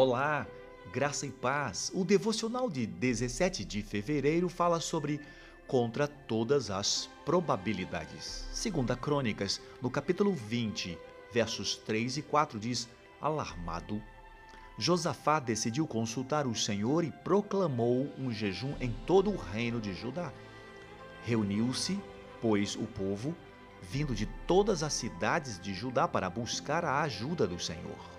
Olá, 0.00 0.46
graça 0.92 1.26
e 1.26 1.30
paz. 1.32 1.90
O 1.92 2.04
devocional 2.04 2.70
de 2.70 2.86
17 2.86 3.64
de 3.64 3.82
fevereiro 3.82 4.48
fala 4.48 4.78
sobre 4.78 5.20
contra 5.66 6.06
todas 6.06 6.70
as 6.70 7.10
probabilidades. 7.24 8.46
Segunda 8.52 8.94
Crônicas, 8.94 9.60
no 9.82 9.90
capítulo 9.90 10.32
20, 10.32 10.96
versos 11.32 11.74
3 11.74 12.18
e 12.18 12.22
4 12.22 12.60
diz: 12.60 12.88
Alarmado, 13.20 14.00
Josafá 14.78 15.40
decidiu 15.40 15.84
consultar 15.84 16.46
o 16.46 16.54
Senhor 16.54 17.02
e 17.02 17.10
proclamou 17.10 18.08
um 18.16 18.30
jejum 18.30 18.76
em 18.80 18.92
todo 19.04 19.32
o 19.32 19.36
reino 19.36 19.80
de 19.80 19.94
Judá. 19.94 20.32
Reuniu-se, 21.24 21.98
pois, 22.40 22.76
o 22.76 22.84
povo, 22.86 23.34
vindo 23.82 24.14
de 24.14 24.26
todas 24.46 24.84
as 24.84 24.92
cidades 24.92 25.58
de 25.58 25.74
Judá 25.74 26.06
para 26.06 26.30
buscar 26.30 26.84
a 26.84 27.00
ajuda 27.00 27.48
do 27.48 27.58
Senhor. 27.58 28.17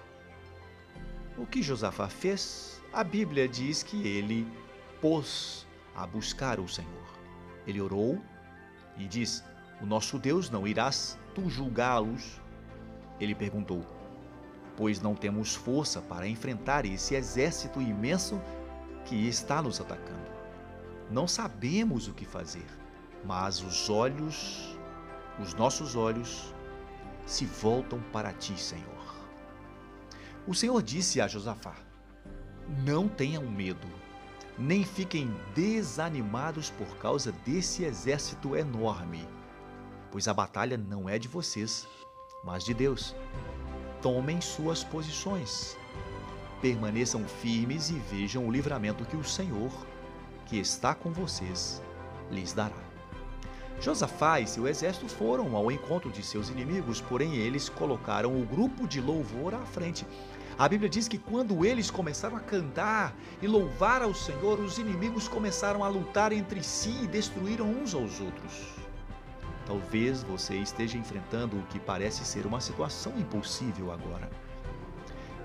O 1.39 1.45
que 1.45 1.63
Josafá 1.63 2.09
fez? 2.09 2.81
A 2.91 3.01
Bíblia 3.01 3.47
diz 3.47 3.81
que 3.81 4.05
ele 4.05 4.45
pôs 4.99 5.65
a 5.95 6.05
buscar 6.05 6.59
o 6.59 6.67
Senhor. 6.67 7.07
Ele 7.65 7.79
orou 7.79 8.21
e 8.97 9.07
diz: 9.07 9.41
O 9.81 9.85
nosso 9.85 10.19
Deus 10.19 10.49
não 10.49 10.67
irás 10.67 11.17
tu 11.33 11.49
julgá-los? 11.49 12.41
Ele 13.21 13.33
perguntou: 13.33 13.85
Pois 14.75 14.99
não 14.99 15.15
temos 15.15 15.55
força 15.55 16.01
para 16.01 16.27
enfrentar 16.27 16.85
esse 16.85 17.15
exército 17.15 17.81
imenso 17.81 18.37
que 19.05 19.15
está 19.25 19.61
nos 19.61 19.79
atacando. 19.79 20.29
Não 21.09 21.25
sabemos 21.25 22.09
o 22.09 22.13
que 22.13 22.25
fazer, 22.25 22.67
mas 23.23 23.61
os 23.61 23.89
olhos, 23.89 24.77
os 25.41 25.53
nossos 25.53 25.95
olhos, 25.95 26.53
se 27.25 27.45
voltam 27.45 28.01
para 28.11 28.33
ti, 28.33 28.59
Senhor. 28.59 28.99
O 30.49 30.55
Senhor 30.55 30.81
disse 30.81 31.21
a 31.21 31.27
Josafá: 31.27 31.75
Não 32.83 33.07
tenham 33.07 33.43
medo, 33.43 33.87
nem 34.57 34.83
fiquem 34.83 35.31
desanimados 35.53 36.71
por 36.71 36.87
causa 36.97 37.31
desse 37.45 37.83
exército 37.83 38.55
enorme, 38.55 39.27
pois 40.11 40.27
a 40.27 40.33
batalha 40.33 40.75
não 40.75 41.07
é 41.07 41.19
de 41.19 41.27
vocês, 41.27 41.87
mas 42.43 42.63
de 42.63 42.73
Deus. 42.73 43.15
Tomem 44.01 44.41
suas 44.41 44.83
posições, 44.83 45.77
permaneçam 46.63 47.23
firmes 47.27 47.91
e 47.91 47.99
vejam 48.09 48.47
o 48.47 48.51
livramento 48.51 49.05
que 49.05 49.15
o 49.15 49.23
Senhor, 49.23 49.71
que 50.47 50.57
está 50.57 50.95
com 50.95 51.11
vocês, 51.11 51.79
lhes 52.31 52.53
dará. 52.53 52.88
Josafá 53.81 54.41
e 54.41 54.47
seu 54.47 54.67
exército 54.67 55.07
foram 55.07 55.55
ao 55.55 55.71
encontro 55.71 56.11
de 56.11 56.21
seus 56.21 56.49
inimigos, 56.49 56.99
porém 56.99 57.35
eles 57.35 57.69
colocaram 57.69 58.39
o 58.39 58.45
grupo 58.45 58.85
de 58.85 58.99
louvor 58.99 59.53
à 59.53 59.65
frente. 59.65 60.05
A 60.57 60.67
Bíblia 60.67 60.89
diz 60.89 61.07
que 61.07 61.17
quando 61.17 61.65
eles 61.65 61.89
começaram 61.89 62.35
a 62.35 62.41
cantar 62.41 63.15
e 63.41 63.47
louvar 63.47 64.01
ao 64.01 64.13
Senhor, 64.13 64.59
os 64.59 64.77
inimigos 64.77 65.29
começaram 65.29 65.85
a 65.85 65.87
lutar 65.87 66.33
entre 66.33 66.61
si 66.61 66.93
e 67.03 67.07
destruíram 67.07 67.65
uns 67.65 67.93
aos 67.93 68.19
outros. 68.19 68.75
Talvez 69.65 70.23
você 70.23 70.57
esteja 70.57 70.97
enfrentando 70.97 71.57
o 71.57 71.63
que 71.67 71.79
parece 71.79 72.25
ser 72.25 72.45
uma 72.45 72.59
situação 72.59 73.17
impossível 73.17 73.93
agora. 73.93 74.29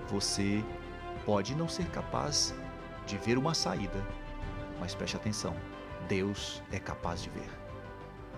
Você 0.09 0.61
pode 1.25 1.55
não 1.55 1.69
ser 1.69 1.85
capaz 1.85 2.53
de 3.05 3.17
ver 3.17 3.37
uma 3.37 3.53
saída, 3.53 4.05
mas 4.79 4.93
preste 4.93 5.15
atenção: 5.15 5.55
Deus 6.09 6.61
é 6.71 6.79
capaz 6.79 7.21
de 7.21 7.29
ver. 7.29 7.64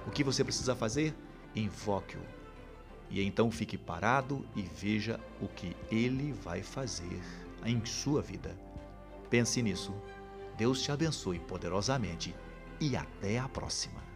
O 0.07 0.09
que 0.09 0.23
você 0.23 0.43
precisa 0.43 0.73
fazer? 0.73 1.13
Invoque-o. 1.53 2.21
E 3.09 3.21
então 3.21 3.51
fique 3.51 3.77
parado 3.77 4.45
e 4.55 4.61
veja 4.61 5.19
o 5.41 5.47
que 5.47 5.75
ele 5.91 6.31
vai 6.31 6.63
fazer 6.63 7.21
em 7.65 7.85
sua 7.85 8.21
vida. 8.21 8.57
Pense 9.29 9.61
nisso. 9.61 9.93
Deus 10.57 10.81
te 10.81 10.91
abençoe 10.91 11.39
poderosamente 11.39 12.33
e 12.79 12.95
até 12.95 13.37
a 13.37 13.47
próxima. 13.47 14.06